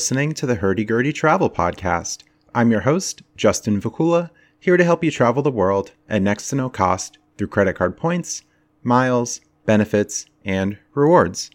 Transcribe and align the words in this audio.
listening 0.00 0.32
to 0.32 0.46
the 0.46 0.54
Hurdy 0.54 0.82
Gurdy 0.82 1.12
Travel 1.12 1.50
Podcast. 1.50 2.22
I'm 2.54 2.70
your 2.70 2.80
host, 2.80 3.20
Justin 3.36 3.82
Vacula, 3.82 4.30
here 4.58 4.78
to 4.78 4.84
help 4.84 5.04
you 5.04 5.10
travel 5.10 5.42
the 5.42 5.50
world 5.50 5.92
at 6.08 6.22
next 6.22 6.48
to 6.48 6.56
no 6.56 6.70
cost 6.70 7.18
through 7.36 7.48
credit 7.48 7.74
card 7.74 7.98
points, 7.98 8.42
miles, 8.82 9.42
benefits, 9.66 10.24
and 10.42 10.78
rewards. 10.94 11.50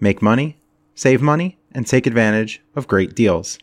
Make 0.00 0.20
money, 0.20 0.58
save 0.94 1.22
money, 1.22 1.56
and 1.72 1.86
take 1.86 2.06
advantage 2.06 2.60
of 2.76 2.88
great 2.88 3.14
deals. 3.14 3.58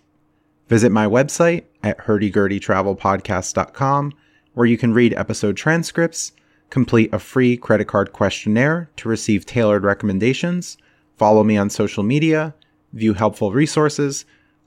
Visit 0.70 0.92
my 0.92 1.06
website 1.06 1.66
at 1.84 2.00
hurdygurdytravelpodcast.com 2.00 4.14
where 4.56 4.66
you 4.66 4.78
can 4.80 4.92
read 4.92 5.14
episode 5.14 5.56
transcripts, 5.56 6.32
complete 6.72 7.14
a 7.14 7.20
free 7.20 7.58
credit 7.58 7.86
card 7.86 8.12
questionnaire 8.12 8.90
to 8.98 9.08
receive 9.08 9.46
tailored 9.46 9.84
recommendations, 9.84 10.80
follow 11.16 11.44
me 11.44 11.58
on 11.58 11.70
social 11.70 12.02
media, 12.02 12.56
view 12.96 13.14
helpful 13.14 13.52
resources, 13.52 14.26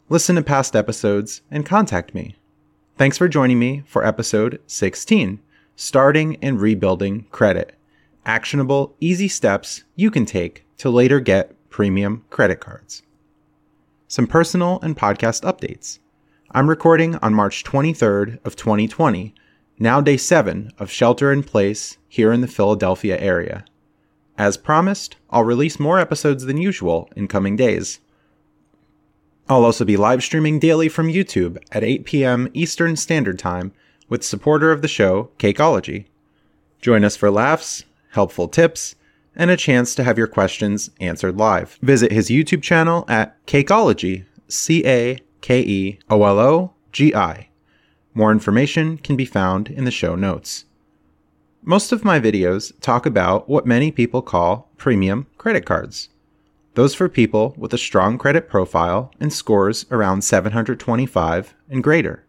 listen 0.08 0.36
to 0.36 0.42
past 0.42 0.76
episodes, 0.76 1.42
and 1.50 1.66
contact 1.66 2.14
me. 2.14 2.36
Thanks 2.96 3.18
for 3.18 3.28
joining 3.28 3.58
me 3.58 3.82
for 3.86 4.04
episode 4.04 4.60
16 4.66 5.40
Starting 5.74 6.36
and 6.42 6.60
Rebuilding 6.60 7.24
Credit. 7.30 7.74
Actionable, 8.26 8.94
easy 9.00 9.28
steps 9.28 9.84
you 9.96 10.10
can 10.10 10.26
take 10.26 10.64
to 10.76 10.90
later 10.90 11.20
get 11.20 11.54
premium 11.70 12.24
credit 12.30 12.60
cards. 12.60 13.02
Some 14.06 14.26
personal 14.26 14.78
and 14.82 14.96
podcast 14.96 15.42
updates. 15.42 15.98
I'm 16.50 16.68
recording 16.68 17.16
on 17.16 17.34
March 17.34 17.62
23rd 17.64 18.44
of 18.44 18.56
2020, 18.56 19.34
now 19.78 20.00
day 20.00 20.16
7 20.16 20.72
of 20.78 20.90
shelter 20.90 21.32
in 21.32 21.42
place 21.42 21.98
here 22.08 22.32
in 22.32 22.40
the 22.40 22.48
Philadelphia 22.48 23.18
area. 23.18 23.64
As 24.36 24.56
promised, 24.56 25.16
I'll 25.30 25.44
release 25.44 25.78
more 25.78 25.98
episodes 25.98 26.44
than 26.44 26.56
usual 26.56 27.08
in 27.16 27.28
coming 27.28 27.56
days. 27.56 28.00
I'll 29.50 29.64
also 29.64 29.86
be 29.86 29.96
live 29.96 30.22
streaming 30.22 30.58
daily 30.58 30.90
from 30.90 31.08
YouTube 31.08 31.56
at 31.72 31.82
8 31.82 32.04
p.m. 32.04 32.48
Eastern 32.52 32.96
Standard 32.96 33.38
Time 33.38 33.72
with 34.06 34.22
supporter 34.22 34.72
of 34.72 34.82
the 34.82 34.88
show, 34.88 35.30
Cakeology. 35.38 36.04
Join 36.82 37.02
us 37.02 37.16
for 37.16 37.30
laughs, 37.30 37.84
helpful 38.10 38.48
tips, 38.48 38.94
and 39.34 39.50
a 39.50 39.56
chance 39.56 39.94
to 39.94 40.04
have 40.04 40.18
your 40.18 40.26
questions 40.26 40.90
answered 41.00 41.38
live. 41.38 41.78
Visit 41.80 42.12
his 42.12 42.28
YouTube 42.28 42.62
channel 42.62 43.06
at 43.08 43.42
Cakeology, 43.46 44.26
C 44.48 44.84
A 44.86 45.18
K 45.40 45.60
E 45.60 45.98
O 46.10 46.22
L 46.24 46.38
O 46.38 46.74
G 46.92 47.14
I. 47.14 47.48
More 48.12 48.32
information 48.32 48.98
can 48.98 49.16
be 49.16 49.24
found 49.24 49.70
in 49.70 49.84
the 49.84 49.90
show 49.90 50.14
notes. 50.14 50.66
Most 51.62 51.90
of 51.90 52.04
my 52.04 52.20
videos 52.20 52.78
talk 52.82 53.06
about 53.06 53.48
what 53.48 53.64
many 53.64 53.90
people 53.92 54.20
call 54.20 54.70
premium 54.76 55.26
credit 55.38 55.64
cards. 55.64 56.10
Those 56.78 56.94
for 56.94 57.08
people 57.08 57.56
with 57.58 57.74
a 57.74 57.76
strong 57.76 58.18
credit 58.18 58.48
profile 58.48 59.12
and 59.18 59.32
scores 59.32 59.84
around 59.90 60.22
725 60.22 61.56
and 61.68 61.82
greater. 61.82 62.24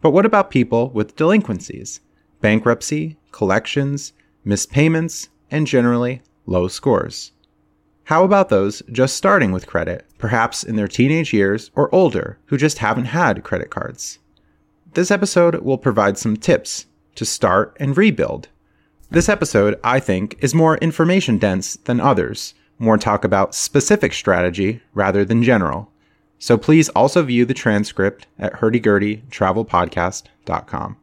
But 0.00 0.12
what 0.12 0.24
about 0.24 0.50
people 0.50 0.88
with 0.88 1.16
delinquencies, 1.16 2.00
bankruptcy, 2.40 3.18
collections, 3.30 4.14
missed 4.42 4.70
payments, 4.70 5.28
and 5.50 5.66
generally 5.66 6.22
low 6.46 6.66
scores? 6.66 7.32
How 8.04 8.24
about 8.24 8.48
those 8.48 8.82
just 8.90 9.18
starting 9.18 9.52
with 9.52 9.66
credit, 9.66 10.06
perhaps 10.16 10.64
in 10.64 10.76
their 10.76 10.88
teenage 10.88 11.34
years 11.34 11.70
or 11.74 11.94
older, 11.94 12.38
who 12.46 12.56
just 12.56 12.78
haven't 12.78 13.12
had 13.12 13.44
credit 13.44 13.68
cards? 13.68 14.18
This 14.94 15.10
episode 15.10 15.56
will 15.56 15.76
provide 15.76 16.16
some 16.16 16.38
tips 16.38 16.86
to 17.16 17.26
start 17.26 17.76
and 17.78 17.98
rebuild. 17.98 18.48
This 19.10 19.28
episode, 19.28 19.78
I 19.84 20.00
think, 20.00 20.38
is 20.40 20.54
more 20.54 20.78
information 20.78 21.36
dense 21.36 21.76
than 21.76 22.00
others, 22.00 22.54
more 22.78 22.98
talk 22.98 23.24
about 23.24 23.54
specific 23.54 24.12
strategy 24.12 24.82
rather 24.92 25.24
than 25.24 25.42
general. 25.42 25.90
So 26.38 26.58
please 26.58 26.88
also 26.90 27.22
view 27.22 27.44
the 27.44 27.54
transcript 27.54 28.26
at 28.38 28.54
hurdygurdytravelpodcast.com. 28.54 30.96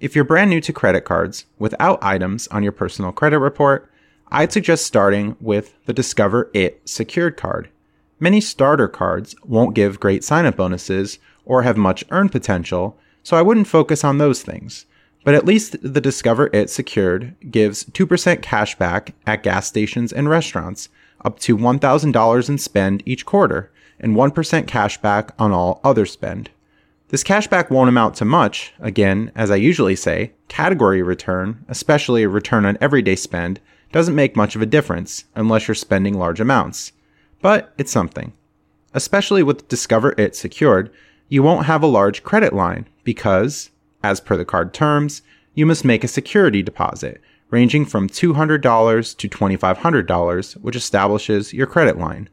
If 0.00 0.14
you're 0.14 0.24
brand 0.24 0.50
new 0.50 0.60
to 0.60 0.72
credit 0.72 1.04
cards 1.04 1.46
without 1.58 2.02
items 2.02 2.46
on 2.48 2.62
your 2.62 2.72
personal 2.72 3.12
credit 3.12 3.38
report, 3.38 3.90
I'd 4.30 4.52
suggest 4.52 4.86
starting 4.86 5.36
with 5.40 5.74
the 5.86 5.92
Discover 5.92 6.50
It 6.52 6.82
secured 6.84 7.36
card. 7.36 7.68
Many 8.20 8.40
starter 8.40 8.88
cards 8.88 9.34
won't 9.44 9.74
give 9.74 10.00
great 10.00 10.24
sign 10.24 10.46
up 10.46 10.56
bonuses 10.56 11.18
or 11.44 11.62
have 11.62 11.76
much 11.76 12.04
earn 12.10 12.28
potential, 12.28 12.98
so 13.22 13.36
I 13.36 13.42
wouldn't 13.42 13.68
focus 13.68 14.04
on 14.04 14.18
those 14.18 14.42
things. 14.42 14.86
But 15.24 15.34
at 15.34 15.46
least 15.46 15.76
the 15.82 16.00
Discover 16.00 16.50
It 16.52 16.70
secured 16.70 17.34
gives 17.50 17.84
2% 17.84 18.42
cash 18.42 18.76
back 18.76 19.14
at 19.26 19.42
gas 19.42 19.66
stations 19.66 20.12
and 20.12 20.28
restaurants, 20.28 20.90
up 21.24 21.38
to 21.40 21.56
$1,000 21.56 22.48
in 22.48 22.58
spend 22.58 23.02
each 23.06 23.24
quarter, 23.24 23.70
and 23.98 24.14
1% 24.14 24.66
cash 24.66 25.00
back 25.00 25.32
on 25.38 25.50
all 25.50 25.80
other 25.82 26.04
spend. 26.04 26.50
This 27.08 27.24
cashback 27.24 27.70
won't 27.70 27.88
amount 27.88 28.16
to 28.16 28.24
much, 28.24 28.74
again, 28.80 29.30
as 29.34 29.50
I 29.50 29.56
usually 29.56 29.94
say, 29.94 30.32
category 30.48 31.02
return, 31.02 31.64
especially 31.68 32.24
a 32.24 32.28
return 32.28 32.64
on 32.64 32.76
everyday 32.80 33.14
spend, 33.14 33.60
doesn't 33.92 34.14
make 34.14 34.34
much 34.34 34.56
of 34.56 34.62
a 34.62 34.66
difference 34.66 35.24
unless 35.34 35.68
you're 35.68 35.74
spending 35.74 36.18
large 36.18 36.40
amounts. 36.40 36.92
But 37.40 37.72
it's 37.78 37.92
something. 37.92 38.32
Especially 38.92 39.42
with 39.42 39.68
Discover 39.68 40.14
It 40.18 40.34
secured, 40.34 40.90
you 41.28 41.42
won't 41.42 41.66
have 41.66 41.82
a 41.82 41.86
large 41.86 42.24
credit 42.24 42.52
line 42.52 42.88
because, 43.04 43.70
as 44.04 44.20
per 44.20 44.36
the 44.36 44.44
card 44.44 44.74
terms, 44.74 45.22
you 45.54 45.64
must 45.64 45.82
make 45.82 46.04
a 46.04 46.08
security 46.08 46.62
deposit 46.62 47.22
ranging 47.50 47.86
from 47.86 48.08
$200 48.08 49.16
to 49.16 49.28
$2,500, 49.28 50.52
which 50.54 50.76
establishes 50.76 51.52
your 51.54 51.66
credit 51.66 51.96
line. 51.96 52.28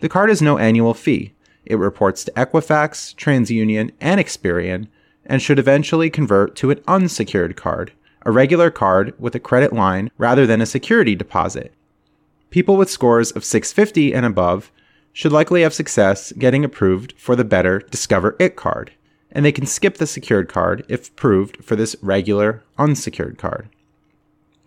The 0.00 0.08
card 0.08 0.30
has 0.30 0.42
no 0.42 0.58
annual 0.58 0.94
fee. 0.94 1.34
It 1.64 1.76
reports 1.76 2.24
to 2.24 2.32
Equifax, 2.32 3.14
TransUnion, 3.14 3.92
and 4.00 4.20
Experian, 4.20 4.88
and 5.26 5.40
should 5.40 5.58
eventually 5.58 6.10
convert 6.10 6.56
to 6.56 6.70
an 6.70 6.80
unsecured 6.88 7.54
card, 7.54 7.92
a 8.22 8.32
regular 8.32 8.70
card 8.70 9.14
with 9.18 9.34
a 9.34 9.40
credit 9.40 9.72
line 9.72 10.10
rather 10.18 10.46
than 10.46 10.60
a 10.60 10.66
security 10.66 11.14
deposit. 11.14 11.72
People 12.50 12.76
with 12.76 12.90
scores 12.90 13.30
of 13.30 13.44
650 13.44 14.12
and 14.14 14.26
above 14.26 14.72
should 15.12 15.32
likely 15.32 15.62
have 15.62 15.74
success 15.74 16.32
getting 16.32 16.64
approved 16.64 17.12
for 17.16 17.36
the 17.36 17.44
better 17.44 17.78
Discover 17.90 18.36
It 18.40 18.56
card 18.56 18.92
and 19.32 19.44
they 19.44 19.52
can 19.52 19.66
skip 19.66 19.96
the 19.96 20.06
secured 20.06 20.48
card 20.48 20.84
if 20.88 21.08
approved 21.08 21.64
for 21.64 21.74
this 21.74 21.96
regular 22.02 22.62
unsecured 22.78 23.38
card. 23.38 23.68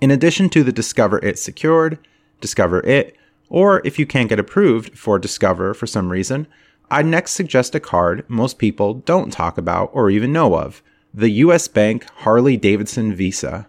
In 0.02 0.12
addition 0.12 0.50
to 0.50 0.64
the 0.64 0.72
Discover 0.72 1.20
It 1.20 1.40
Secured, 1.40 2.00
Discover 2.42 2.86
It, 2.86 3.16
or 3.48 3.82
if 3.86 3.98
you 3.98 4.06
can't 4.06 4.30
get 4.30 4.40
approved 4.40 4.98
for 4.98 5.18
Discover 5.20 5.74
for 5.76 5.88
some 5.88 6.12
reason, 6.12 6.48
I'd 6.92 7.06
next 7.06 7.32
suggest 7.32 7.76
a 7.76 7.80
card 7.80 8.26
most 8.28 8.58
people 8.58 8.96
don't 8.96 9.32
talk 9.32 9.58
about 9.58 9.90
or 9.94 10.10
even 10.10 10.34
know 10.34 10.56
of 10.56 10.84
the 11.14 11.30
US 11.30 11.68
Bank 11.70 12.06
Harley 12.18 12.58
Davidson 12.58 13.16
Visa. 13.16 13.68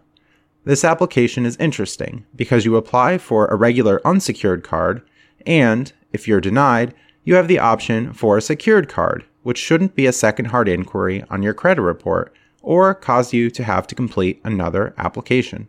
This 0.65 0.85
application 0.85 1.47
is 1.47 1.57
interesting 1.59 2.27
because 2.35 2.65
you 2.65 2.75
apply 2.75 3.19
for 3.19 3.47
a 3.47 3.55
regular 3.55 4.05
unsecured 4.05 4.65
card, 4.65 5.01
and, 5.47 5.93
if 6.13 6.27
you're 6.27 6.41
denied, 6.41 6.93
you 7.23 7.37
have 7.37 7.47
the 7.47 7.61
option 7.61 8.13
for 8.13 8.37
a 8.37 8.43
secured 8.43 8.89
card, 8.89 9.25
which 9.47 9.59
shouldn't 9.59 9.95
be 9.95 10.07
a 10.07 10.13
second 10.13 10.47
hard 10.47 10.69
inquiry 10.69 11.23
on 11.31 11.41
your 11.41 11.55
credit 11.55 11.81
report 11.81 12.35
or 12.63 12.93
cause 12.93 13.33
you 13.33 13.49
to 13.49 13.63
have 13.63 13.87
to 13.87 13.95
complete 13.95 14.41
another 14.43 14.93
application. 14.99 15.69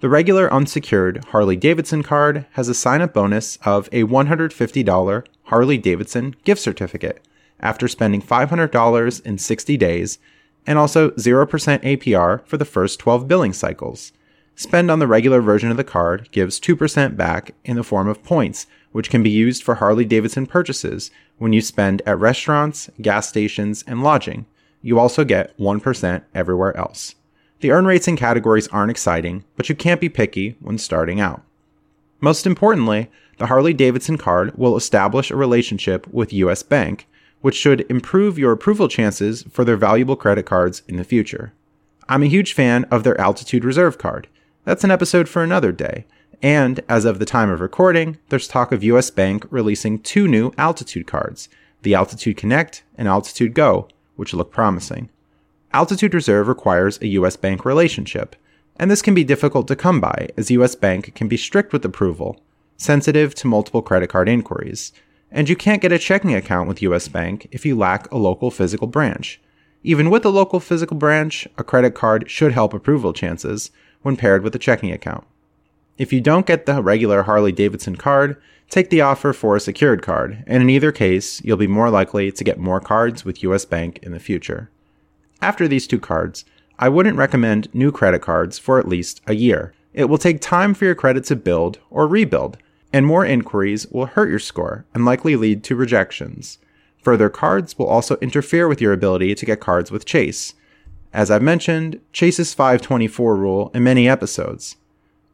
The 0.00 0.08
regular 0.08 0.50
unsecured 0.50 1.22
Harley 1.26 1.54
Davidson 1.54 2.02
card 2.02 2.46
has 2.52 2.70
a 2.70 2.74
sign 2.74 3.02
up 3.02 3.12
bonus 3.12 3.58
of 3.66 3.86
a 3.92 4.04
$150 4.04 5.26
Harley 5.42 5.76
Davidson 5.76 6.36
gift 6.44 6.62
certificate 6.62 7.22
after 7.60 7.86
spending 7.86 8.22
$500 8.22 9.26
in 9.26 9.36
60 9.36 9.76
days 9.76 10.18
and 10.66 10.78
also 10.78 11.10
0% 11.10 11.46
APR 11.82 12.46
for 12.46 12.56
the 12.56 12.64
first 12.64 12.98
12 12.98 13.28
billing 13.28 13.52
cycles. 13.52 14.12
Spend 14.54 14.90
on 14.90 15.00
the 15.00 15.06
regular 15.06 15.42
version 15.42 15.70
of 15.70 15.76
the 15.76 15.84
card 15.84 16.30
gives 16.32 16.58
2% 16.58 17.14
back 17.14 17.54
in 17.62 17.76
the 17.76 17.84
form 17.84 18.08
of 18.08 18.24
points, 18.24 18.66
which 18.90 19.10
can 19.10 19.22
be 19.22 19.28
used 19.28 19.62
for 19.62 19.74
Harley 19.74 20.06
Davidson 20.06 20.46
purchases 20.46 21.10
when 21.38 21.52
you 21.52 21.60
spend 21.60 22.02
at 22.04 22.18
restaurants, 22.18 22.90
gas 23.00 23.28
stations, 23.28 23.84
and 23.86 24.02
lodging. 24.02 24.46
You 24.82 24.98
also 24.98 25.24
get 25.24 25.56
1% 25.58 26.22
everywhere 26.34 26.76
else. 26.76 27.14
The 27.60 27.72
earn 27.72 27.86
rates 27.86 28.06
and 28.06 28.16
categories 28.16 28.68
aren't 28.68 28.90
exciting, 28.90 29.44
but 29.56 29.68
you 29.68 29.74
can't 29.74 30.00
be 30.00 30.08
picky 30.08 30.56
when 30.60 30.78
starting 30.78 31.20
out. 31.20 31.42
Most 32.20 32.46
importantly, 32.46 33.10
the 33.38 33.46
Harley 33.46 33.72
Davidson 33.72 34.18
card 34.18 34.56
will 34.56 34.76
establish 34.76 35.30
a 35.30 35.36
relationship 35.36 36.06
with 36.08 36.32
US 36.32 36.62
Bank, 36.62 37.08
which 37.40 37.56
should 37.56 37.88
improve 37.90 38.38
your 38.38 38.52
approval 38.52 38.88
chances 38.88 39.44
for 39.50 39.64
their 39.64 39.76
valuable 39.76 40.16
credit 40.16 40.46
cards 40.46 40.82
in 40.88 40.96
the 40.96 41.04
future. 41.04 41.52
I'm 42.08 42.22
a 42.22 42.26
huge 42.26 42.52
fan 42.52 42.84
of 42.84 43.04
their 43.04 43.20
Altitude 43.20 43.64
Reserve 43.64 43.98
card. 43.98 44.28
That's 44.64 44.84
an 44.84 44.90
episode 44.90 45.28
for 45.28 45.42
another 45.42 45.72
day. 45.72 46.04
And 46.42 46.80
as 46.88 47.04
of 47.04 47.18
the 47.18 47.24
time 47.24 47.50
of 47.50 47.60
recording, 47.60 48.18
there's 48.28 48.46
talk 48.46 48.70
of 48.70 48.84
US 48.84 49.10
Bank 49.10 49.44
releasing 49.50 49.98
two 49.98 50.28
new 50.28 50.52
Altitude 50.56 51.06
cards, 51.06 51.48
the 51.82 51.94
Altitude 51.94 52.36
Connect 52.36 52.84
and 52.96 53.08
Altitude 53.08 53.54
Go, 53.54 53.88
which 54.14 54.32
look 54.32 54.52
promising. 54.52 55.08
Altitude 55.72 56.14
Reserve 56.14 56.46
requires 56.46 57.00
a 57.00 57.08
US 57.08 57.36
Bank 57.36 57.64
relationship, 57.64 58.36
and 58.76 58.88
this 58.88 59.02
can 59.02 59.14
be 59.14 59.24
difficult 59.24 59.66
to 59.66 59.74
come 59.74 60.00
by 60.00 60.28
as 60.36 60.50
US 60.52 60.76
Bank 60.76 61.12
can 61.16 61.26
be 61.26 61.36
strict 61.36 61.72
with 61.72 61.84
approval, 61.84 62.40
sensitive 62.76 63.34
to 63.34 63.48
multiple 63.48 63.82
credit 63.82 64.08
card 64.08 64.28
inquiries, 64.28 64.92
and 65.32 65.48
you 65.48 65.56
can't 65.56 65.82
get 65.82 65.92
a 65.92 65.98
checking 65.98 66.34
account 66.34 66.68
with 66.68 66.82
US 66.82 67.08
Bank 67.08 67.48
if 67.50 67.66
you 67.66 67.76
lack 67.76 68.08
a 68.12 68.16
local 68.16 68.52
physical 68.52 68.86
branch. 68.86 69.40
Even 69.82 70.08
with 70.08 70.24
a 70.24 70.30
local 70.30 70.60
physical 70.60 70.96
branch, 70.96 71.48
a 71.58 71.64
credit 71.64 71.96
card 71.96 72.30
should 72.30 72.52
help 72.52 72.72
approval 72.72 73.12
chances 73.12 73.72
when 74.02 74.16
paired 74.16 74.44
with 74.44 74.54
a 74.54 74.58
checking 74.58 74.92
account. 74.92 75.24
If 75.98 76.12
you 76.12 76.20
don't 76.20 76.46
get 76.46 76.64
the 76.64 76.80
regular 76.80 77.24
Harley 77.24 77.50
Davidson 77.50 77.96
card, 77.96 78.40
take 78.70 78.88
the 78.88 79.00
offer 79.00 79.32
for 79.32 79.56
a 79.56 79.60
secured 79.60 80.00
card, 80.00 80.44
and 80.46 80.62
in 80.62 80.70
either 80.70 80.92
case, 80.92 81.42
you'll 81.42 81.56
be 81.56 81.66
more 81.66 81.90
likely 81.90 82.30
to 82.30 82.44
get 82.44 82.56
more 82.56 82.80
cards 82.80 83.24
with 83.24 83.42
US 83.42 83.64
Bank 83.64 83.98
in 84.02 84.12
the 84.12 84.20
future. 84.20 84.70
After 85.42 85.66
these 85.66 85.88
two 85.88 85.98
cards, 85.98 86.44
I 86.78 86.88
wouldn't 86.88 87.16
recommend 87.16 87.74
new 87.74 87.90
credit 87.90 88.22
cards 88.22 88.60
for 88.60 88.78
at 88.78 88.86
least 88.86 89.20
a 89.26 89.34
year. 89.34 89.74
It 89.92 90.04
will 90.04 90.18
take 90.18 90.40
time 90.40 90.72
for 90.72 90.84
your 90.84 90.94
credit 90.94 91.24
to 91.24 91.36
build 91.36 91.80
or 91.90 92.06
rebuild, 92.06 92.58
and 92.92 93.04
more 93.04 93.26
inquiries 93.26 93.88
will 93.88 94.06
hurt 94.06 94.30
your 94.30 94.38
score 94.38 94.84
and 94.94 95.04
likely 95.04 95.34
lead 95.34 95.64
to 95.64 95.74
rejections. 95.74 96.58
Further 97.02 97.28
cards 97.28 97.76
will 97.76 97.88
also 97.88 98.16
interfere 98.18 98.68
with 98.68 98.80
your 98.80 98.92
ability 98.92 99.34
to 99.34 99.46
get 99.46 99.58
cards 99.58 99.90
with 99.90 100.04
Chase. 100.04 100.54
As 101.12 101.28
I've 101.28 101.42
mentioned, 101.42 102.00
Chase's 102.12 102.54
524 102.54 103.34
rule 103.34 103.72
in 103.74 103.82
many 103.82 104.08
episodes. 104.08 104.76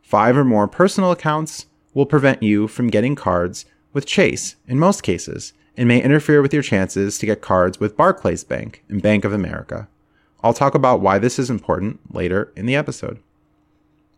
Five 0.04 0.36
or 0.36 0.44
more 0.44 0.68
personal 0.68 1.10
accounts 1.10 1.64
will 1.94 2.04
prevent 2.04 2.42
you 2.42 2.68
from 2.68 2.88
getting 2.88 3.14
cards 3.14 3.64
with 3.94 4.04
Chase 4.04 4.56
in 4.68 4.78
most 4.78 5.02
cases 5.02 5.54
and 5.78 5.88
may 5.88 6.02
interfere 6.02 6.42
with 6.42 6.52
your 6.52 6.62
chances 6.62 7.16
to 7.18 7.26
get 7.26 7.40
cards 7.40 7.80
with 7.80 7.96
Barclays 7.96 8.44
Bank 8.44 8.84
and 8.90 9.00
Bank 9.00 9.24
of 9.24 9.32
America. 9.32 9.88
I'll 10.42 10.52
talk 10.52 10.74
about 10.74 11.00
why 11.00 11.18
this 11.18 11.38
is 11.38 11.48
important 11.48 12.14
later 12.14 12.52
in 12.54 12.66
the 12.66 12.76
episode. 12.76 13.18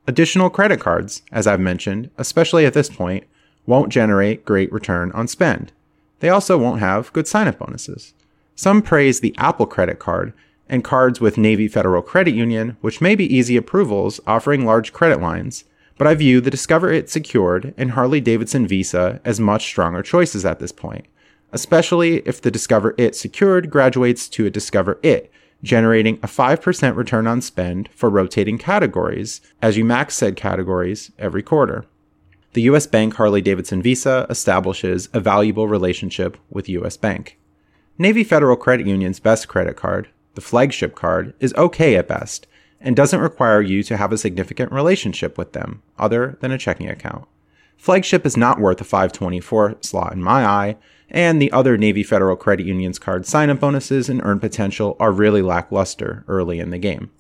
Additional 0.09 0.51
credit 0.51 0.81
cards, 0.81 1.23
as 1.31 1.47
I've 1.47 1.61
mentioned, 1.61 2.11
especially 2.19 2.67
at 2.67 2.75
this 2.75 2.91
point, 2.91 3.25
won't 3.65 3.93
generate 3.93 4.45
great 4.45 4.73
return 4.73 5.13
on 5.13 5.29
spend. 5.29 5.71
They 6.19 6.29
also 6.29 6.59
won't 6.59 6.81
have 6.81 7.13
good 7.13 7.29
sign 7.29 7.47
up 7.47 7.61
bonuses. 7.61 8.13
Some 8.57 8.83
praise 8.83 9.21
the 9.21 9.35
Apple 9.39 9.67
credit 9.67 10.01
card 10.01 10.33
and 10.69 10.83
cards 10.83 11.21
with 11.21 11.39
Navy 11.39 11.69
Federal 11.69 12.03
Credit 12.03 12.35
Union, 12.35 12.77
which 12.81 13.01
may 13.01 13.15
be 13.15 13.33
easy 13.35 13.57
approvals 13.57 14.21
offering 14.27 14.65
large 14.67 14.93
credit 14.93 15.21
lines, 15.21 15.65
but 15.99 16.07
I 16.07 16.15
view 16.15 16.41
the 16.41 16.51
Discover 16.51 16.93
It 16.93 17.11
Secured 17.11 17.75
and 17.77 17.93
Harley 17.93 18.21
Davidson 18.21 18.67
Visa 18.67 19.21
as 19.25 19.41
much 19.41 19.65
stronger 19.65 20.03
choices 20.03 20.45
at 20.45 20.59
this 20.59 20.73
point, 20.73 21.07
especially 21.53 22.19
if 22.27 22.41
the 22.41 22.51
Discover 22.51 22.95
It 22.99 23.17
Secured 23.17 23.71
graduates 23.71 24.29
to 24.31 24.47
a 24.47 24.51
Discover 24.51 24.99
It, 25.03 25.31
generating 25.63 26.17
a 26.17 26.27
5% 26.27 26.97
return 26.97 27.27
on 27.27 27.41
spend 27.41 27.89
for 27.93 28.11
rotating 28.11 28.59
categories 28.59 29.41
as 29.63 29.77
you 29.77 29.85
max 29.85 30.15
said 30.15 30.37
categories 30.37 31.11
every 31.19 31.43
quarter 31.43 31.87
the 32.57 32.63
US 32.63 32.87
Bank 32.87 33.13
Harley 33.17 33.43
Davidson 33.43 33.83
Visa 33.83 34.27
establishes 34.31 35.11
a 35.13 35.21
valuable 35.21 35.69
relationship 35.69 36.39
with 36.49 36.71
US 36.71 36.97
Bank. 36.97 37.39
Navy 37.99 38.25
Federal 38.25 38.57
Credit 38.57 38.87
Union's 38.87 39.21
best 39.21 39.47
credit 39.47 39.77
card, 39.77 40.09
the 40.37 40.41
flagship 40.41 40.95
card, 40.95 41.35
is 41.39 41.53
okay 41.53 41.97
at 41.97 42.09
best 42.09 42.47
and 42.81 42.95
doesn't 42.95 43.21
require 43.21 43.61
you 43.61 43.83
to 43.83 43.97
have 43.97 44.13
a 44.13 44.19
significant 44.19 44.73
relationship 44.73 45.39
with 45.39 45.53
them 45.53 45.83
other 45.99 46.37
than 46.41 46.53
a 46.53 46.59
checking 46.59 46.89
account. 46.89 47.27
Flagship 47.77 48.25
is 48.27 48.37
not 48.37 48.61
worth 48.61 48.81
a 48.81 48.85
524 48.85 49.77
slot 49.81 50.13
in 50.13 50.23
my 50.23 50.45
eye, 50.45 50.77
and 51.09 51.41
the 51.41 51.53
other 51.53 51.77
Navy 51.77 52.03
Federal 52.03 52.37
Credit 52.37 52.67
Union's 52.67 52.99
card 52.99 53.27
sign 53.27 53.51
up 53.51 53.61
bonuses 53.61 54.09
and 54.09 54.21
earn 54.25 54.41
potential 54.41 54.97
are 54.99 55.13
really 55.13 55.43
lackluster 55.43 56.25
early 56.27 56.59
in 56.59 56.71
the 56.71 56.79
game. 56.79 57.11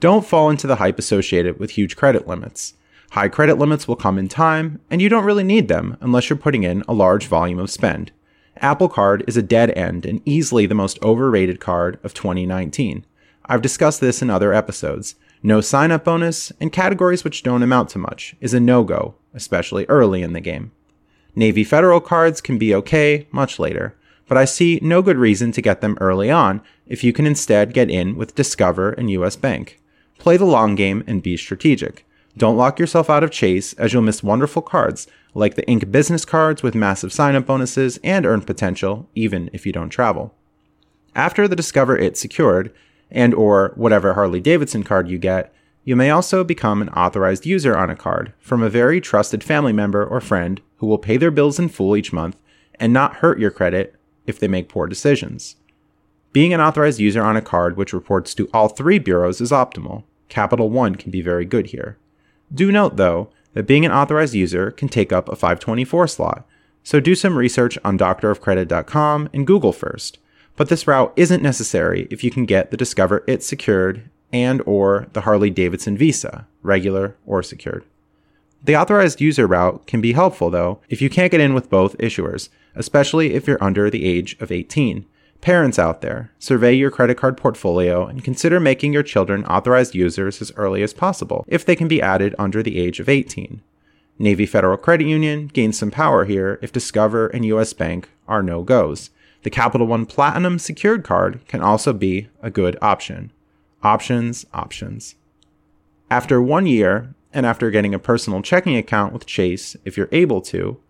Don't 0.00 0.26
fall 0.26 0.50
into 0.50 0.66
the 0.66 0.76
hype 0.76 0.98
associated 0.98 1.58
with 1.58 1.72
huge 1.72 1.96
credit 1.96 2.28
limits. 2.28 2.74
High 3.12 3.28
credit 3.28 3.58
limits 3.58 3.88
will 3.88 3.96
come 3.96 4.18
in 4.18 4.28
time, 4.28 4.80
and 4.90 5.00
you 5.00 5.08
don't 5.08 5.24
really 5.24 5.44
need 5.44 5.68
them 5.68 5.96
unless 6.00 6.28
you're 6.28 6.36
putting 6.36 6.62
in 6.62 6.82
a 6.86 6.94
large 6.94 7.26
volume 7.26 7.58
of 7.58 7.70
spend. 7.70 8.12
Apple 8.58 8.88
Card 8.88 9.24
is 9.26 9.36
a 9.36 9.42
dead 9.42 9.70
end 9.76 10.06
and 10.06 10.20
easily 10.24 10.66
the 10.66 10.74
most 10.74 11.02
overrated 11.02 11.60
card 11.60 11.98
of 12.04 12.14
2019. 12.14 13.04
I've 13.46 13.62
discussed 13.62 14.00
this 14.00 14.22
in 14.22 14.30
other 14.30 14.52
episodes. 14.52 15.16
No 15.42 15.60
sign 15.60 15.92
up 15.92 16.04
bonus, 16.04 16.52
and 16.60 16.72
categories 16.72 17.24
which 17.24 17.42
don't 17.42 17.62
amount 17.62 17.90
to 17.90 17.98
much, 17.98 18.34
is 18.40 18.54
a 18.54 18.60
no 18.60 18.84
go, 18.84 19.14
especially 19.34 19.84
early 19.86 20.22
in 20.22 20.32
the 20.32 20.40
game. 20.40 20.72
Navy 21.36 21.64
Federal 21.64 22.00
cards 22.00 22.40
can 22.40 22.58
be 22.58 22.74
okay 22.74 23.26
much 23.30 23.58
later, 23.58 23.96
but 24.26 24.38
I 24.38 24.44
see 24.44 24.78
no 24.80 25.02
good 25.02 25.18
reason 25.18 25.52
to 25.52 25.62
get 25.62 25.80
them 25.80 25.98
early 26.00 26.30
on 26.30 26.62
if 26.86 27.04
you 27.04 27.12
can 27.12 27.26
instead 27.26 27.74
get 27.74 27.90
in 27.90 28.16
with 28.16 28.34
Discover 28.34 28.92
and 28.92 29.10
US 29.10 29.36
Bank. 29.36 29.80
Play 30.18 30.36
the 30.36 30.46
long 30.46 30.74
game 30.74 31.04
and 31.06 31.22
be 31.22 31.36
strategic. 31.36 32.06
Don't 32.36 32.56
lock 32.56 32.78
yourself 32.78 33.10
out 33.10 33.22
of 33.22 33.30
Chase, 33.30 33.74
as 33.74 33.92
you'll 33.92 34.02
miss 34.02 34.22
wonderful 34.22 34.62
cards 34.62 35.06
like 35.34 35.56
the 35.56 35.66
Ink 35.68 35.90
business 35.90 36.24
cards 36.24 36.62
with 36.62 36.74
massive 36.74 37.12
sign 37.12 37.34
up 37.34 37.46
bonuses 37.46 37.98
and 38.02 38.24
earn 38.24 38.40
potential, 38.42 39.08
even 39.14 39.50
if 39.52 39.66
you 39.66 39.72
don't 39.72 39.90
travel. 39.90 40.34
After 41.14 41.46
the 41.46 41.56
Discover 41.56 41.98
It 41.98 42.16
secured, 42.16 42.72
and 43.14 43.32
or 43.32 43.72
whatever 43.76 44.12
Harley 44.12 44.40
Davidson 44.40 44.82
card 44.82 45.08
you 45.08 45.16
get, 45.16 45.54
you 45.84 45.96
may 45.96 46.10
also 46.10 46.44
become 46.44 46.82
an 46.82 46.88
authorized 46.90 47.46
user 47.46 47.76
on 47.76 47.88
a 47.88 47.96
card 47.96 48.34
from 48.38 48.62
a 48.62 48.68
very 48.68 49.00
trusted 49.00 49.42
family 49.42 49.72
member 49.72 50.04
or 50.04 50.20
friend 50.20 50.60
who 50.78 50.86
will 50.86 50.98
pay 50.98 51.16
their 51.16 51.30
bills 51.30 51.58
in 51.58 51.68
full 51.68 51.96
each 51.96 52.12
month 52.12 52.36
and 52.80 52.92
not 52.92 53.16
hurt 53.16 53.38
your 53.38 53.50
credit 53.50 53.94
if 54.26 54.38
they 54.38 54.48
make 54.48 54.68
poor 54.68 54.86
decisions. 54.86 55.56
Being 56.32 56.52
an 56.52 56.60
authorized 56.60 56.98
user 56.98 57.22
on 57.22 57.36
a 57.36 57.42
card 57.42 57.76
which 57.76 57.92
reports 57.92 58.34
to 58.34 58.48
all 58.52 58.68
three 58.68 58.98
bureaus 58.98 59.40
is 59.40 59.52
optimal. 59.52 60.02
Capital 60.28 60.68
One 60.68 60.96
can 60.96 61.12
be 61.12 61.22
very 61.22 61.44
good 61.44 61.68
here. 61.68 61.96
Do 62.52 62.72
note, 62.72 62.96
though, 62.96 63.30
that 63.52 63.68
being 63.68 63.84
an 63.84 63.92
authorized 63.92 64.34
user 64.34 64.72
can 64.72 64.88
take 64.88 65.12
up 65.12 65.28
a 65.28 65.36
524 65.36 66.08
slot, 66.08 66.46
so 66.82 66.98
do 66.98 67.14
some 67.14 67.38
research 67.38 67.78
on 67.84 67.96
doctorofcredit.com 67.96 69.28
and 69.32 69.46
Google 69.46 69.72
first. 69.72 70.18
But 70.56 70.68
this 70.68 70.86
route 70.86 71.12
isn't 71.16 71.42
necessary 71.42 72.06
if 72.10 72.22
you 72.22 72.30
can 72.30 72.44
get 72.44 72.70
the 72.70 72.76
Discover 72.76 73.24
It 73.26 73.42
secured 73.42 74.08
and 74.32 74.62
or 74.66 75.08
the 75.12 75.22
Harley 75.22 75.50
Davidson 75.50 75.96
Visa, 75.96 76.46
regular 76.62 77.16
or 77.26 77.42
secured. 77.42 77.84
The 78.62 78.76
authorized 78.76 79.20
user 79.20 79.46
route 79.46 79.86
can 79.86 80.00
be 80.00 80.12
helpful 80.12 80.50
though 80.50 80.80
if 80.88 81.02
you 81.02 81.10
can't 81.10 81.30
get 81.30 81.40
in 81.40 81.54
with 81.54 81.70
both 81.70 81.98
issuers, 81.98 82.48
especially 82.74 83.34
if 83.34 83.46
you're 83.46 83.62
under 83.62 83.90
the 83.90 84.04
age 84.04 84.36
of 84.40 84.50
18, 84.50 85.06
Parents 85.44 85.78
out 85.78 86.00
there, 86.00 86.30
survey 86.38 86.72
your 86.72 86.90
credit 86.90 87.18
card 87.18 87.36
portfolio 87.36 88.06
and 88.06 88.24
consider 88.24 88.58
making 88.58 88.94
your 88.94 89.02
children 89.02 89.44
authorized 89.44 89.94
users 89.94 90.40
as 90.40 90.50
early 90.56 90.82
as 90.82 90.94
possible 90.94 91.44
if 91.46 91.66
they 91.66 91.76
can 91.76 91.86
be 91.86 92.00
added 92.00 92.34
under 92.38 92.62
the 92.62 92.78
age 92.78 92.98
of 92.98 93.10
18. 93.10 93.60
Navy 94.18 94.46
Federal 94.46 94.78
Credit 94.78 95.06
Union 95.06 95.48
gains 95.48 95.78
some 95.78 95.90
power 95.90 96.24
here 96.24 96.58
if 96.62 96.72
Discover 96.72 97.26
and 97.26 97.44
US 97.44 97.74
Bank 97.74 98.08
are 98.26 98.42
no 98.42 98.62
goes. 98.62 99.10
The 99.44 99.50
Capital 99.50 99.86
One 99.86 100.06
Platinum 100.06 100.58
secured 100.58 101.04
card 101.04 101.46
can 101.48 101.60
also 101.60 101.92
be 101.92 102.28
a 102.40 102.50
good 102.50 102.78
option. 102.80 103.30
Options, 103.82 104.46
options. 104.54 105.16
After 106.10 106.40
one 106.40 106.66
year, 106.66 107.14
and 107.30 107.44
after 107.44 107.70
getting 107.70 107.92
a 107.92 107.98
personal 107.98 108.40
checking 108.40 108.74
account 108.74 109.12
with 109.12 109.26
Chase, 109.26 109.76
if 109.84 109.98
you're 109.98 110.08
able 110.12 110.40
to, 110.40 110.80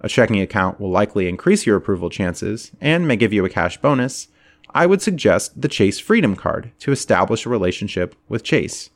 a 0.00 0.10
checking 0.10 0.42
account 0.42 0.78
will 0.78 0.90
likely 0.90 1.26
increase 1.26 1.64
your 1.64 1.76
approval 1.76 2.10
chances 2.10 2.70
and 2.82 3.08
may 3.08 3.16
give 3.16 3.32
you 3.32 3.46
a 3.46 3.50
cash 3.50 3.80
bonus, 3.80 4.28
I 4.74 4.84
would 4.84 5.00
suggest 5.00 5.62
the 5.62 5.68
Chase 5.68 5.98
Freedom 5.98 6.36
Card 6.36 6.70
to 6.80 6.92
establish 6.92 7.46
a 7.46 7.50
relationship 7.50 8.14
with 8.28 8.44
Chase. 8.44 8.90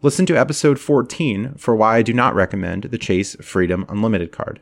Listen 0.00 0.24
to 0.24 0.38
episode 0.38 0.78
14 0.78 1.56
for 1.58 1.76
why 1.76 1.98
I 1.98 2.02
do 2.02 2.14
not 2.14 2.34
recommend 2.34 2.84
the 2.84 2.96
Chase 2.96 3.36
Freedom 3.36 3.84
Unlimited 3.90 4.32
card. 4.32 4.60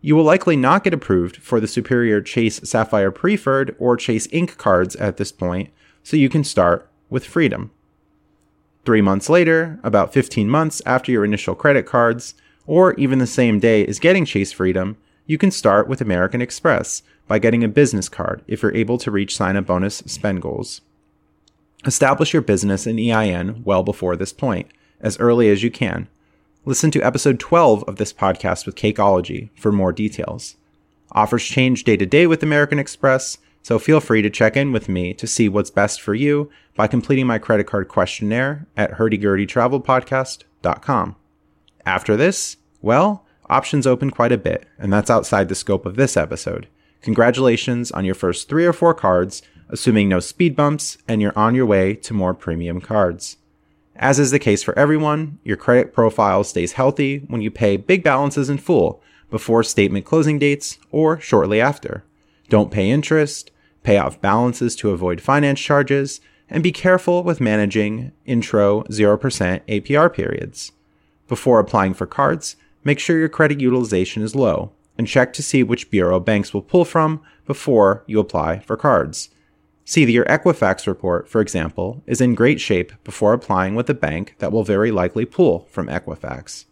You 0.00 0.14
will 0.14 0.24
likely 0.24 0.56
not 0.56 0.84
get 0.84 0.94
approved 0.94 1.36
for 1.38 1.58
the 1.58 1.66
superior 1.66 2.20
Chase 2.20 2.60
Sapphire 2.62 3.10
Preferred 3.10 3.74
or 3.78 3.96
Chase 3.96 4.28
Ink 4.30 4.56
cards 4.56 4.94
at 4.96 5.16
this 5.16 5.32
point, 5.32 5.70
so 6.02 6.16
you 6.16 6.28
can 6.28 6.44
start 6.44 6.88
with 7.10 7.24
Freedom. 7.24 7.70
Three 8.84 9.02
months 9.02 9.28
later, 9.28 9.80
about 9.82 10.12
15 10.12 10.48
months 10.48 10.80
after 10.86 11.10
your 11.10 11.24
initial 11.24 11.54
credit 11.54 11.86
cards, 11.86 12.34
or 12.66 12.94
even 12.94 13.18
the 13.18 13.26
same 13.26 13.58
day 13.58 13.84
as 13.86 13.98
getting 13.98 14.24
Chase 14.24 14.52
Freedom, 14.52 14.96
you 15.26 15.38
can 15.38 15.50
start 15.50 15.88
with 15.88 16.00
American 16.00 16.40
Express 16.40 17.02
by 17.26 17.38
getting 17.40 17.64
a 17.64 17.68
business 17.68 18.08
card 18.08 18.42
if 18.46 18.62
you're 18.62 18.74
able 18.74 18.98
to 18.98 19.10
reach 19.10 19.36
sign 19.36 19.56
up 19.56 19.66
bonus 19.66 19.96
spend 20.06 20.40
goals. 20.40 20.82
Establish 21.84 22.32
your 22.32 22.42
business 22.42 22.86
and 22.86 22.98
EIN 22.98 23.62
well 23.64 23.82
before 23.82 24.16
this 24.16 24.32
point, 24.32 24.68
as 25.00 25.18
early 25.18 25.48
as 25.48 25.62
you 25.62 25.70
can. 25.70 26.08
Listen 26.68 26.90
to 26.90 27.00
episode 27.00 27.38
12 27.38 27.84
of 27.84 27.94
this 27.94 28.12
podcast 28.12 28.66
with 28.66 28.74
Cakeology 28.74 29.50
for 29.54 29.70
more 29.70 29.92
details. 29.92 30.56
Offers 31.12 31.44
change 31.44 31.84
day 31.84 31.96
to 31.96 32.04
day 32.04 32.26
with 32.26 32.42
American 32.42 32.80
Express, 32.80 33.38
so 33.62 33.78
feel 33.78 34.00
free 34.00 34.20
to 34.20 34.28
check 34.28 34.56
in 34.56 34.72
with 34.72 34.88
me 34.88 35.14
to 35.14 35.28
see 35.28 35.48
what's 35.48 35.70
best 35.70 36.00
for 36.00 36.12
you 36.12 36.50
by 36.74 36.88
completing 36.88 37.24
my 37.24 37.38
credit 37.38 37.68
card 37.68 37.86
questionnaire 37.86 38.66
at 38.76 38.94
hurdygurdytravelpodcast.com. 38.94 41.14
After 41.86 42.16
this, 42.16 42.56
well, 42.82 43.24
options 43.48 43.86
open 43.86 44.10
quite 44.10 44.32
a 44.32 44.38
bit, 44.38 44.66
and 44.76 44.92
that's 44.92 45.08
outside 45.08 45.48
the 45.48 45.54
scope 45.54 45.86
of 45.86 45.94
this 45.94 46.16
episode. 46.16 46.66
Congratulations 47.00 47.92
on 47.92 48.04
your 48.04 48.16
first 48.16 48.48
three 48.48 48.66
or 48.66 48.72
four 48.72 48.92
cards, 48.92 49.40
assuming 49.68 50.08
no 50.08 50.18
speed 50.18 50.56
bumps, 50.56 50.98
and 51.06 51.22
you're 51.22 51.38
on 51.38 51.54
your 51.54 51.66
way 51.66 51.94
to 51.94 52.12
more 52.12 52.34
premium 52.34 52.80
cards. 52.80 53.36
As 53.98 54.18
is 54.18 54.30
the 54.30 54.38
case 54.38 54.62
for 54.62 54.78
everyone, 54.78 55.38
your 55.42 55.56
credit 55.56 55.94
profile 55.94 56.44
stays 56.44 56.72
healthy 56.72 57.18
when 57.28 57.40
you 57.40 57.50
pay 57.50 57.76
big 57.76 58.04
balances 58.04 58.50
in 58.50 58.58
full 58.58 59.02
before 59.30 59.62
statement 59.62 60.04
closing 60.04 60.38
dates 60.38 60.78
or 60.90 61.18
shortly 61.18 61.60
after. 61.60 62.04
Don't 62.48 62.70
pay 62.70 62.90
interest, 62.90 63.50
pay 63.82 63.96
off 63.96 64.20
balances 64.20 64.76
to 64.76 64.90
avoid 64.90 65.20
finance 65.20 65.60
charges, 65.60 66.20
and 66.48 66.62
be 66.62 66.72
careful 66.72 67.22
with 67.22 67.40
managing 67.40 68.12
intro 68.24 68.82
0% 68.84 69.18
APR 69.66 70.12
periods. 70.12 70.72
Before 71.26 71.58
applying 71.58 71.94
for 71.94 72.06
cards, 72.06 72.56
make 72.84 73.00
sure 73.00 73.18
your 73.18 73.28
credit 73.28 73.60
utilization 73.60 74.22
is 74.22 74.36
low 74.36 74.72
and 74.98 75.08
check 75.08 75.32
to 75.32 75.42
see 75.42 75.62
which 75.62 75.90
bureau 75.90 76.20
banks 76.20 76.54
will 76.54 76.62
pull 76.62 76.84
from 76.84 77.20
before 77.46 78.04
you 78.06 78.20
apply 78.20 78.60
for 78.60 78.76
cards. 78.76 79.30
See 79.88 80.04
that 80.04 80.10
your 80.10 80.24
Equifax 80.24 80.88
report, 80.88 81.28
for 81.28 81.40
example, 81.40 82.02
is 82.06 82.20
in 82.20 82.34
great 82.34 82.60
shape 82.60 82.92
before 83.04 83.32
applying 83.32 83.76
with 83.76 83.88
a 83.88 83.94
bank 83.94 84.34
that 84.40 84.50
will 84.50 84.64
very 84.64 84.90
likely 84.90 85.24
pull 85.24 85.68
from 85.70 85.86
Equifax. 85.86 86.64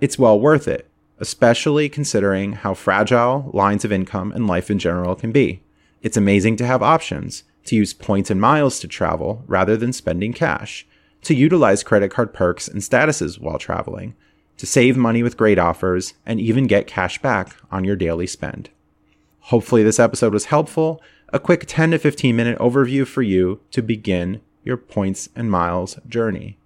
It's 0.00 0.18
well 0.18 0.38
worth 0.40 0.66
it, 0.66 0.90
especially 1.20 1.88
considering 1.88 2.54
how 2.54 2.74
fragile 2.74 3.52
lines 3.54 3.84
of 3.84 3.92
income 3.92 4.32
and 4.32 4.48
life 4.48 4.72
in 4.72 4.80
general 4.80 5.14
can 5.14 5.30
be. 5.30 5.62
It's 6.02 6.16
amazing 6.16 6.56
to 6.56 6.66
have 6.66 6.82
options, 6.82 7.44
to 7.66 7.76
use 7.76 7.94
points 7.94 8.28
and 8.28 8.40
miles 8.40 8.80
to 8.80 8.88
travel 8.88 9.44
rather 9.46 9.76
than 9.76 9.92
spending 9.92 10.32
cash, 10.32 10.84
to 11.22 11.36
utilize 11.36 11.84
credit 11.84 12.10
card 12.10 12.34
perks 12.34 12.66
and 12.66 12.82
statuses 12.82 13.40
while 13.40 13.58
traveling, 13.58 14.16
to 14.56 14.66
save 14.66 14.96
money 14.96 15.22
with 15.22 15.36
great 15.36 15.60
offers, 15.60 16.14
and 16.26 16.40
even 16.40 16.66
get 16.66 16.88
cash 16.88 17.22
back 17.22 17.54
on 17.70 17.84
your 17.84 17.94
daily 17.94 18.26
spend. 18.26 18.68
Hopefully, 19.42 19.84
this 19.84 20.00
episode 20.00 20.32
was 20.32 20.46
helpful. 20.46 21.00
A 21.30 21.38
quick 21.38 21.64
10 21.66 21.90
to 21.90 21.98
15 21.98 22.34
minute 22.34 22.58
overview 22.58 23.06
for 23.06 23.20
you 23.20 23.60
to 23.72 23.82
begin 23.82 24.40
your 24.64 24.78
points 24.78 25.28
and 25.36 25.50
miles 25.50 25.98
journey. 26.08 26.56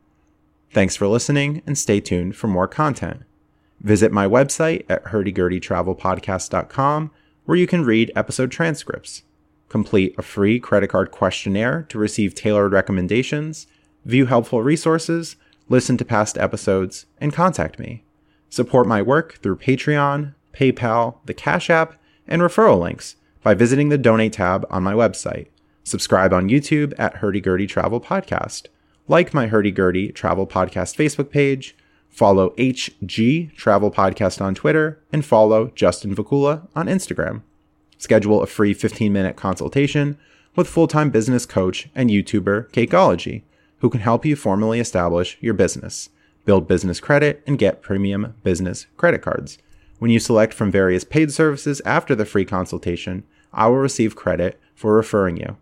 Thanks 0.71 0.95
for 0.95 1.09
listening 1.09 1.63
and 1.67 1.77
stay 1.77 1.99
tuned 1.99 2.37
for 2.37 2.47
more 2.47 2.69
content. 2.69 3.23
Visit 3.81 4.13
my 4.13 4.29
website 4.29 4.85
at 4.89 5.07
hurdygurdytravelpodcast.com 5.07 7.11
where 7.45 7.59
you 7.59 7.67
can 7.67 7.85
read 7.85 8.13
episode 8.15 8.53
transcripts, 8.53 9.25
complete 9.69 10.15
a 10.17 10.23
free 10.23 10.61
credit 10.61 10.87
card 10.87 11.11
questionnaire 11.11 11.83
to 11.89 11.99
receive 11.99 12.33
tailored 12.33 12.71
recommendations, 12.71 13.67
view 14.05 14.27
helpful 14.27 14.63
resources, 14.63 15.35
listen 15.69 15.97
to 15.97 16.05
past 16.05 16.39
episodes, 16.39 17.07
and 17.21 17.33
contact 17.33 17.81
me. 17.81 18.05
Support 18.49 18.87
my 18.87 19.03
work 19.03 19.41
through 19.43 19.57
Patreon, 19.57 20.37
PayPal, 20.53 21.17
the 21.25 21.35
Cash 21.35 21.69
App, 21.69 22.01
and 22.29 22.41
referral 22.41 22.79
links 22.79 23.17
by 23.43 23.55
visiting 23.55 23.89
the 23.89 23.99
Donate 23.99 24.33
tab 24.33 24.67
on 24.71 24.83
my 24.83 24.95
website. 24.95 25.49
Subscribe 25.85 26.33
on 26.33 26.49
YouTube 26.49 26.95
at 26.99 27.17
Hurdy 27.17 27.41
Gurdy 27.41 27.67
Travel 27.67 28.01
Podcast. 28.01 28.67
Like 29.09 29.35
my 29.35 29.49
Hurdy 29.49 29.71
Gurdy 29.71 30.13
Travel 30.13 30.47
Podcast 30.47 30.97
Facebook 30.97 31.31
page. 31.31 31.77
Follow 32.09 32.51
HG 32.51 33.55
Travel 33.57 33.91
Podcast 33.91 34.41
on 34.41 34.55
Twitter. 34.55 35.01
And 35.13 35.25
follow 35.25 35.73
Justin 35.75 36.15
Vacula 36.15 36.69
on 36.77 36.87
Instagram. 36.87 37.43
Schedule 37.99 38.43
a 38.43 38.47
free 38.47 38.75
15 38.75 39.13
minute 39.13 39.37
consultation 39.37 40.19
with 40.55 40.69
full 40.69 40.87
time 40.87 41.11
business 41.11 41.47
coach 41.47 41.89
and 41.95 42.11
YouTuber 42.11 42.71
Cakeology 42.71 43.43
who 43.83 43.91
can 43.91 44.01
help 44.01 44.25
you 44.25 44.37
formally 44.37 44.79
establish 44.79 45.37
your 45.41 45.55
business, 45.55 46.09
build 46.45 46.69
business 46.69 47.01
credit, 47.01 47.43
and 47.49 47.59
get 47.59 47.83
premium 47.83 48.33
business 48.45 48.87
credit 48.97 49.23
cards. 49.23 49.59
When 50.03 50.11
you 50.11 50.19
select 50.19 50.53
from 50.53 50.73
various 50.73 51.05
paid 51.05 51.31
services 51.31 51.81
after 51.85 52.17
the 52.17 52.25
free 52.25 52.45
consultation, 52.45 53.23
I 53.53 53.69
will 53.69 53.77
receive 53.77 54.17
credit 54.17 54.59
for 54.75 54.97
referring 54.97 55.37
you. 55.37 55.59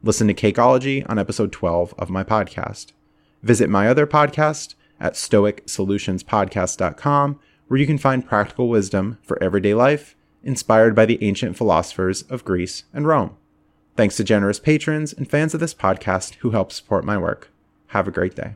Listen 0.00 0.28
to 0.28 0.32
Cakeology 0.32 1.04
on 1.10 1.18
episode 1.18 1.50
12 1.50 1.92
of 1.98 2.08
my 2.08 2.22
podcast. 2.22 2.92
Visit 3.42 3.68
my 3.68 3.88
other 3.88 4.06
podcast 4.06 4.76
at 5.00 5.14
stoicsolutionspodcast.com, 5.14 7.40
where 7.66 7.80
you 7.80 7.86
can 7.86 7.98
find 7.98 8.24
practical 8.24 8.68
wisdom 8.68 9.18
for 9.24 9.42
everyday 9.42 9.74
life 9.74 10.14
inspired 10.44 10.94
by 10.94 11.04
the 11.04 11.18
ancient 11.20 11.56
philosophers 11.56 12.22
of 12.22 12.44
Greece 12.44 12.84
and 12.94 13.08
Rome. 13.08 13.36
Thanks 13.96 14.16
to 14.18 14.22
generous 14.22 14.60
patrons 14.60 15.12
and 15.12 15.28
fans 15.28 15.52
of 15.52 15.58
this 15.58 15.74
podcast 15.74 16.34
who 16.34 16.50
help 16.50 16.70
support 16.70 17.04
my 17.04 17.18
work. 17.18 17.50
Have 17.88 18.06
a 18.06 18.12
great 18.12 18.36
day. 18.36 18.54